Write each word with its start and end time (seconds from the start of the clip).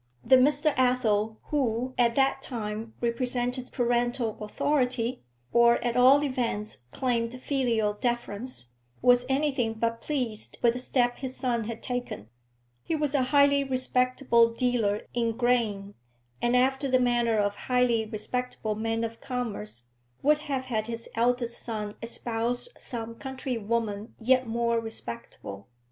The 0.23 0.35
Mr. 0.35 0.73
Athel 0.77 1.37
who 1.51 1.93
at 1.95 2.15
that 2.15 2.41
time 2.41 2.95
represented 3.01 3.71
parental 3.71 4.35
authority, 4.43 5.21
or 5.53 5.75
at 5.85 5.95
all 5.95 6.23
events 6.23 6.79
claimed 6.91 7.39
filial 7.39 7.93
deference, 7.93 8.69
was 9.03 9.27
anything 9.29 9.73
but 9.75 10.01
pleased 10.01 10.57
with 10.63 10.73
the 10.73 10.79
step 10.79 11.17
his 11.17 11.35
son 11.35 11.65
had 11.65 11.83
taken; 11.83 12.29
he 12.81 12.95
was 12.95 13.13
a 13.13 13.21
highly 13.21 13.63
respectable 13.63 14.51
dealer 14.51 15.03
in 15.13 15.37
grain, 15.37 15.93
and, 16.41 16.55
after 16.55 16.89
the 16.89 16.99
manner 16.99 17.37
of 17.37 17.53
highly 17.53 18.03
respectable 18.03 18.73
men 18.73 19.03
of 19.03 19.21
commerce, 19.21 19.83
would 20.23 20.39
have 20.39 20.63
had 20.63 20.87
his 20.87 21.09
eldest 21.13 21.61
son 21.61 21.93
espouse 22.01 22.69
some 22.75 23.13
countrywoman 23.13 24.15
yet 24.19 24.47
more 24.47 24.79
respectable. 24.79 25.67